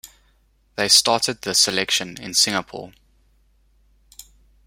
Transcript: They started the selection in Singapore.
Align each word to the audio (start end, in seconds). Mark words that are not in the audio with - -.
They 0.77 0.87
started 0.87 1.43
the 1.43 1.53
selection 1.53 2.17
in 2.19 2.33
Singapore. 2.33 2.91